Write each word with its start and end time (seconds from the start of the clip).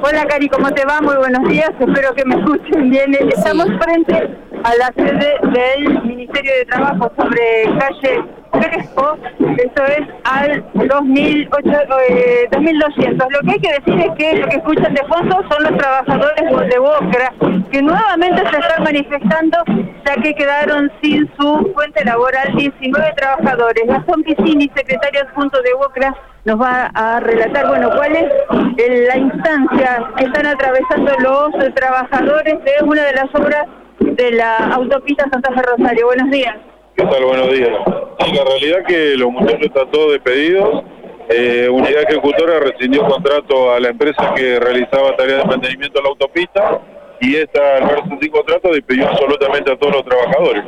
Hola 0.00 0.24
Cari, 0.26 0.48
¿cómo 0.48 0.70
te 0.70 0.84
va? 0.84 1.00
Muy 1.00 1.16
buenos 1.16 1.48
días, 1.48 1.70
espero 1.78 2.14
que 2.14 2.24
me 2.24 2.36
escuchen 2.36 2.88
bien. 2.88 3.12
Estamos 3.14 3.66
frente 3.80 4.38
a 4.62 4.74
la 4.76 4.92
sede 4.94 5.34
del 5.42 6.02
Ministerio 6.04 6.52
de 6.52 6.64
Trabajo 6.66 7.10
sobre 7.18 7.64
calle 7.78 8.37
Crespo, 8.50 9.16
eso 9.38 9.84
es 9.86 10.08
al 10.24 10.64
2008, 10.74 11.70
eh, 12.08 12.48
2200. 12.50 13.28
Lo 13.30 13.40
que 13.40 13.50
hay 13.52 13.60
que 13.60 13.72
decir 13.72 14.00
es 14.00 14.10
que 14.16 14.38
lo 14.38 14.48
que 14.48 14.56
escuchan 14.56 14.94
de 14.94 15.02
fondo 15.04 15.42
son 15.50 15.62
los 15.62 15.78
trabajadores 15.78 16.70
de 16.70 16.78
Bocra, 16.78 17.32
que 17.70 17.82
nuevamente 17.82 18.42
se 18.50 18.58
están 18.58 18.82
manifestando 18.84 19.58
ya 20.06 20.22
que 20.22 20.34
quedaron 20.34 20.90
sin 21.02 21.30
su 21.38 21.72
fuente 21.74 22.04
laboral 22.04 22.54
19 22.56 23.12
trabajadores. 23.16 23.86
Gastón 23.86 24.22
Piscini, 24.22 24.70
secretario 24.74 25.22
adjunto 25.22 25.60
de 25.62 25.74
Bocra, 25.74 26.14
nos 26.44 26.60
va 26.60 26.90
a 26.94 27.20
relatar, 27.20 27.68
bueno, 27.68 27.90
cuál 27.90 28.16
es 28.16 29.06
la 29.06 29.16
instancia 29.18 30.10
que 30.16 30.24
están 30.24 30.46
atravesando 30.46 31.12
los 31.20 31.74
trabajadores 31.74 32.54
de 32.64 32.84
una 32.84 33.04
de 33.04 33.12
las 33.12 33.34
obras 33.34 33.66
de 34.00 34.30
la 34.32 34.56
autopista 34.72 35.28
Santa 35.30 35.52
Fe 35.52 35.62
Rosario. 35.62 36.06
Buenos 36.06 36.30
días. 36.30 36.56
¿Qué 36.98 37.04
tal? 37.04 37.24
Buenos 37.26 37.52
días. 37.52 37.70
Sí, 38.18 38.32
la 38.32 38.44
realidad 38.44 38.80
es 38.80 38.86
que 38.88 39.16
los 39.16 39.30
muchachos 39.30 39.66
están 39.66 39.88
todos 39.92 40.10
despedidos. 40.14 40.82
Eh, 41.28 41.68
Unidad 41.70 42.02
Ejecutora 42.02 42.58
rescindió 42.58 43.06
contrato 43.06 43.72
a 43.72 43.78
la 43.78 43.90
empresa 43.90 44.34
que 44.34 44.58
realizaba 44.58 45.14
tareas 45.14 45.44
de 45.44 45.48
mantenimiento 45.48 45.96
de 45.96 46.02
la 46.02 46.08
autopista 46.08 46.80
y 47.20 47.36
esta, 47.36 47.76
al 47.76 47.82
verse 47.84 48.18
sin 48.20 48.30
contrato, 48.32 48.72
despidió 48.72 49.08
absolutamente 49.08 49.70
a 49.70 49.76
todos 49.76 49.94
los 49.94 50.04
trabajadores. 50.06 50.64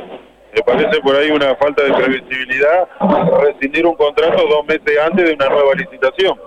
Me 0.55 0.61
parece 0.61 1.01
por 1.01 1.17
ahí 1.17 1.31
una 1.31 1.53
falta 1.57 1.83
de 1.83 1.91
previsibilidad 1.91 2.87
rescindir 3.43 3.85
un 3.85 3.95
contrato 3.95 4.47
dos 4.47 4.65
meses 4.65 4.99
antes 5.03 5.25
de 5.25 5.33
una 5.33 5.49
nueva 5.49 5.73
licitación, 5.75 6.39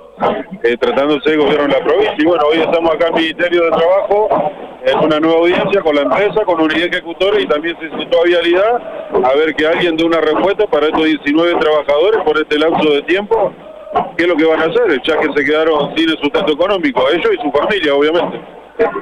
eh, 0.62 0.78
tratándose 0.78 1.28
de 1.28 1.36
gobierno 1.36 1.66
de 1.66 1.78
la 1.78 1.84
provincia. 1.84 2.16
Y 2.16 2.24
bueno, 2.24 2.42
hoy 2.46 2.58
estamos 2.58 2.94
acá 2.94 3.08
en 3.08 3.16
el 3.16 3.20
Ministerio 3.20 3.64
de 3.64 3.70
Trabajo 3.70 4.50
en 4.84 4.98
una 4.98 5.18
nueva 5.18 5.38
audiencia 5.40 5.80
con 5.80 5.96
la 5.96 6.02
empresa, 6.02 6.44
con 6.44 6.60
unidad 6.60 6.88
ejecutora 6.88 7.40
y 7.40 7.46
también 7.46 7.76
se 7.80 7.88
citó 7.98 8.20
a 8.20 8.24
vialidad 8.24 8.76
a 9.24 9.34
ver 9.34 9.54
que 9.54 9.66
alguien 9.66 9.96
dé 9.96 10.04
una 10.04 10.20
respuesta 10.20 10.66
para 10.66 10.86
estos 10.86 11.04
19 11.04 11.54
trabajadores 11.58 12.20
por 12.24 12.36
este 12.36 12.58
lapso 12.58 12.90
de 12.90 13.02
tiempo. 13.02 13.52
¿Qué 14.16 14.24
es 14.24 14.28
lo 14.28 14.36
que 14.36 14.44
van 14.44 14.60
a 14.60 14.64
hacer? 14.64 15.00
Ya 15.04 15.18
que 15.18 15.32
se 15.34 15.44
quedaron 15.44 15.96
sin 15.96 16.10
el 16.10 16.18
sustento 16.18 16.52
económico, 16.52 17.02
ellos 17.10 17.30
y 17.32 17.42
su 17.42 17.50
familia, 17.52 17.94
obviamente. 17.94 18.40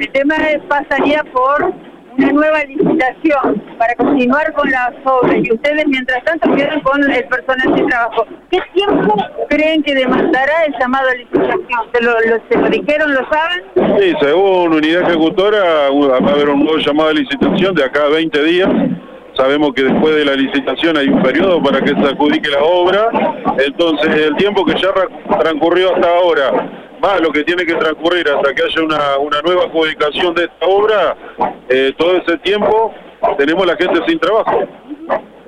El 0.01 0.13
tema 0.13 0.37
pasaría 0.69 1.25
por 1.33 1.73
una 2.17 2.33
nueva 2.33 2.65
licitación 2.65 3.63
para 3.79 3.95
continuar 3.95 4.53
con 4.53 4.71
las 4.71 4.93
obras 5.05 5.37
y 5.43 5.53
ustedes 5.53 5.87
mientras 5.87 6.23
tanto 6.25 6.55
quedan 6.55 6.81
con 6.81 7.03
el 7.11 7.25
personal 7.25 7.75
de 7.75 7.83
trabajo. 7.85 8.27
¿Qué 8.51 8.59
tiempo 8.75 9.17
creen 9.49 9.83
que 9.83 9.95
demandará 9.95 10.65
el 10.67 10.75
llamado 10.79 11.09
a 11.09 11.15
licitación? 11.15 11.81
¿Se 11.93 12.03
lo, 12.03 12.13
se 12.51 12.59
lo 12.59 12.69
dijeron, 12.69 13.15
lo 13.15 13.29
saben? 13.31 14.01
Sí, 14.01 14.15
según 14.21 14.75
unidad 14.75 15.03
ejecutora 15.03 15.91
va 15.91 16.17
a 16.17 16.33
haber 16.33 16.49
un 16.49 16.65
nuevo 16.65 16.79
llamado 16.79 17.11
a 17.11 17.15
licitación 17.15 17.75
de 17.75 17.85
acá 17.85 18.05
a 18.05 18.09
20 18.09 18.43
días. 18.45 18.69
Sabemos 19.35 19.73
que 19.75 19.85
después 19.85 20.15
de 20.15 20.25
la 20.25 20.35
licitación 20.35 20.97
hay 20.97 21.09
un 21.09 21.23
periodo 21.23 21.63
para 21.63 21.81
que 21.81 21.91
se 21.91 22.01
adjudique 22.01 22.51
la 22.51 22.63
obra, 22.63 23.09
entonces 23.59 24.15
el 24.15 24.37
tiempo 24.37 24.65
que 24.65 24.75
ya 24.75 24.93
transcurrió 25.39 25.95
hasta 25.95 26.09
ahora 26.09 26.71
más 27.03 27.21
lo 27.21 27.33
que 27.33 27.43
tiene 27.43 27.67
que 27.67 27.75
transcurrir 27.75 28.29
hasta 28.29 28.55
que 28.55 28.63
haya 28.63 28.83
una, 28.83 29.43
nueva 29.43 29.65
adjudicación 29.65 30.35
de 30.35 30.45
esta 30.45 30.67
obra, 30.67 31.17
eh, 31.69 31.93
todo 31.99 32.17
ese 32.17 32.39
tiempo 32.39 32.95
tenemos 33.37 33.67
la 33.67 33.77
gente 33.77 34.01
sin 34.07 34.21
trabajo. 34.21 34.61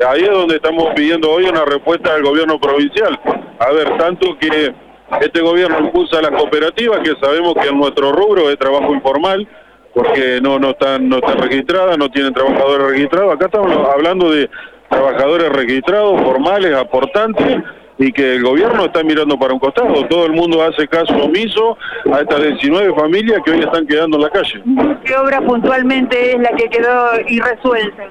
Ahí 0.07 0.23
es 0.23 0.31
donde 0.31 0.57
estamos 0.57 0.93
pidiendo 0.97 1.31
hoy 1.31 1.45
una 1.45 1.65
respuesta 1.65 2.13
del 2.15 2.25
gobierno 2.25 2.59
provincial. 2.59 3.19
A 3.61 3.71
ver, 3.71 3.97
tanto 3.99 4.37
que 4.39 4.75
este 5.21 5.41
gobierno 5.41 5.79
impulsa 5.79 6.21
las 6.21 6.33
cooperativas, 6.33 7.01
que 7.01 7.15
sabemos 7.23 7.55
que 7.55 7.69
en 7.69 7.79
nuestro 7.79 8.11
rubro 8.11 8.51
es 8.51 8.59
trabajo 8.59 8.93
informal, 8.93 9.47
porque 9.95 10.41
no, 10.43 10.59
no, 10.59 10.71
están, 10.71 11.09
no 11.09 11.17
están 11.17 11.39
registradas, 11.39 11.97
no 11.97 12.11
tienen 12.11 12.35
trabajadores 12.35 12.91
registrados. 12.91 13.35
Acá 13.35 13.47
estamos 13.47 13.89
hablando 13.89 14.31
de 14.31 14.51
trabajadores 14.89 15.51
registrados, 15.51 16.21
formales, 16.21 16.75
aportantes, 16.75 17.63
y 17.97 18.13
que 18.13 18.35
el 18.35 18.43
gobierno 18.43 18.87
está 18.87 19.03
mirando 19.05 19.39
para 19.39 19.55
un 19.55 19.61
costado. 19.61 20.05
Todo 20.09 20.27
el 20.27 20.33
mundo 20.33 20.63
hace 20.63 20.89
caso 20.89 21.15
omiso 21.15 21.79
a 22.13 22.21
estas 22.21 22.43
19 22.43 22.93
familias 22.95 23.41
que 23.45 23.53
hoy 23.53 23.61
están 23.61 23.87
quedando 23.87 24.17
en 24.17 24.23
la 24.25 24.31
calle. 24.31 24.63
¿Qué 25.05 25.17
obra 25.17 25.41
puntualmente 25.41 26.33
es 26.33 26.41
la 26.41 26.51
que 26.57 26.69
quedó 26.69 27.21
irresuelta? 27.29 28.09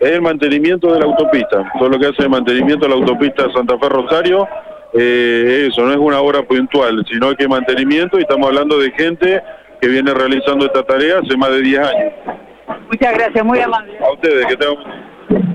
Es 0.00 0.10
el 0.10 0.20
mantenimiento 0.20 0.92
de 0.92 1.00
la 1.00 1.06
autopista. 1.06 1.72
Todo 1.78 1.88
lo 1.88 1.98
que 1.98 2.06
hace 2.06 2.22
el 2.22 2.28
mantenimiento 2.28 2.84
de 2.84 2.90
la 2.90 2.96
autopista 2.96 3.50
Santa 3.54 3.78
Fe 3.78 3.88
Rosario, 3.88 4.46
eh, 4.92 5.68
eso 5.70 5.82
no 5.82 5.92
es 5.92 5.98
una 5.98 6.20
obra 6.20 6.42
puntual, 6.42 7.02
sino 7.10 7.34
que 7.34 7.48
mantenimiento 7.48 8.18
y 8.18 8.22
estamos 8.22 8.48
hablando 8.48 8.78
de 8.78 8.90
gente 8.90 9.42
que 9.84 9.90
viene 9.90 10.14
realizando 10.14 10.64
esta 10.64 10.82
tarea 10.82 11.18
hace 11.18 11.36
más 11.36 11.50
de 11.50 11.60
10 11.60 11.78
años. 11.78 12.12
Muchas 12.90 13.12
gracias, 13.12 13.44
muy 13.44 13.60
amable. 13.60 13.92
A 13.98 14.12
ustedes, 14.12 14.46
que 14.46 14.56
tengan 14.56 15.04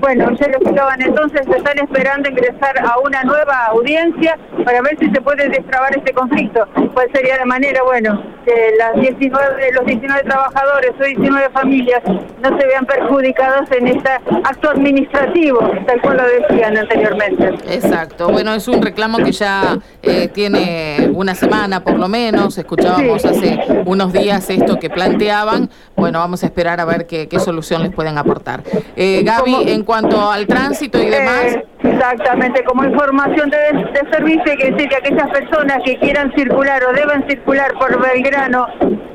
bueno, 0.00 0.30
ya 0.34 0.48
lo 0.48 0.54
explicaban 0.54 1.00
entonces, 1.02 1.42
están 1.46 1.78
esperando 1.78 2.28
ingresar 2.28 2.78
a 2.78 2.98
una 2.98 3.22
nueva 3.22 3.66
audiencia 3.66 4.36
para 4.64 4.80
ver 4.82 4.96
si 4.98 5.10
se 5.10 5.20
puede 5.20 5.48
destrabar 5.48 5.96
este 5.96 6.12
conflicto. 6.12 6.66
¿Cuál 6.94 7.08
sería 7.12 7.36
la 7.36 7.44
manera? 7.44 7.82
Bueno, 7.82 8.22
que 8.44 8.74
las 8.78 9.00
19, 9.00 9.72
los 9.72 9.86
19 9.86 10.22
trabajadores 10.22 10.92
o 11.00 11.04
19 11.04 11.50
familias 11.50 12.02
no 12.06 12.58
se 12.58 12.66
vean 12.66 12.86
perjudicados 12.86 13.70
en 13.72 13.88
este 13.88 14.10
acto 14.44 14.70
administrativo, 14.70 15.58
tal 15.86 16.00
cual 16.00 16.16
lo 16.18 16.24
decían 16.24 16.76
anteriormente. 16.76 17.48
Exacto. 17.68 18.30
Bueno, 18.30 18.54
es 18.54 18.68
un 18.68 18.82
reclamo 18.82 19.18
que 19.18 19.32
ya 19.32 19.78
eh, 20.02 20.28
tiene 20.28 21.10
una 21.14 21.34
semana 21.34 21.82
por 21.82 21.98
lo 21.98 22.08
menos. 22.08 22.56
Escuchábamos 22.58 23.24
hace 23.24 23.58
unos 23.86 24.12
días 24.12 24.48
esto 24.50 24.78
que 24.78 24.90
planteaban. 24.90 25.70
Bueno, 25.96 26.18
vamos 26.18 26.42
a 26.42 26.46
esperar 26.46 26.80
a 26.80 26.84
ver 26.84 27.06
qué, 27.06 27.28
solución 27.40 27.82
les 27.82 27.92
pueden 27.92 28.18
aportar. 28.18 28.62
Eh, 28.96 29.22
Gaby, 29.24 29.70
en 29.70 29.82
cuanto 29.82 30.30
al 30.30 30.46
tránsito 30.46 31.02
y 31.02 31.06
demás. 31.06 31.54
Eh, 31.54 31.66
exactamente, 31.82 32.64
como 32.64 32.84
información 32.84 33.50
de, 33.50 33.58
de 33.58 34.10
servicio 34.12 34.44
hay 34.46 34.56
que 34.56 34.70
decir 34.72 34.88
que 34.88 34.96
aquellas 34.96 35.30
personas 35.30 35.78
que 35.84 35.98
quieran 35.98 36.32
circular 36.34 36.82
o 36.84 36.92
deban 36.92 37.26
circular 37.28 37.72
por 37.74 38.00
Belgrano 38.02 38.66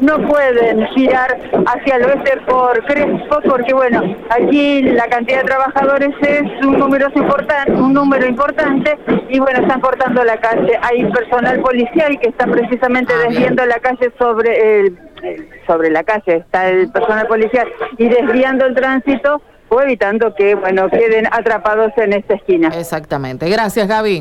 no 0.02 0.18
pueden 0.28 0.86
girar 0.88 1.38
hacia 1.66 1.96
el 1.96 2.06
oeste 2.06 2.38
por 2.48 2.84
Crespo 2.86 3.40
porque 3.48 3.74
bueno, 3.74 4.16
aquí 4.30 4.82
la 4.84 5.08
cantidad 5.08 5.40
de 5.40 5.46
trabajadores 5.46 6.12
es 6.22 6.66
un 6.66 6.80
número 6.80 7.08
importante, 7.14 7.72
un 7.72 7.94
número 7.94 8.26
importante 8.28 8.98
y 9.30 9.40
bueno, 9.40 9.62
están 9.62 9.82
cortando 9.82 10.24
la 10.24 10.38
calle. 10.38 10.80
Hay 10.82 11.06
personal 11.12 11.60
policial 11.62 12.20
que 12.20 12.30
está 12.30 12.46
precisamente 12.46 13.14
ah, 13.14 13.28
desviando 13.28 13.66
la 13.66 13.80
calle 13.80 14.12
sobre 14.18 14.80
el, 14.80 15.00
sobre 15.66 15.90
la 15.90 16.04
calle, 16.04 16.38
está 16.38 16.70
el 16.70 16.92
personal 16.92 17.28
policial 17.28 17.68
y 17.98 18.08
desviando 18.08 18.66
el 18.66 18.76
tránsito 18.76 19.42
o 19.70 19.82
evitando 19.82 20.34
que, 20.36 20.56
bueno, 20.56 20.90
queden 20.90 21.28
atrapados 21.32 21.92
en 21.98 22.14
esta 22.14 22.36
esquina. 22.36 22.70
Exactamente. 22.70 23.50
Gracias, 23.50 23.88
Gaby. 23.88 24.14